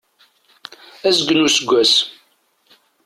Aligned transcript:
Azgen 1.07 1.37
n 1.41 1.45
useggas. 1.47 1.93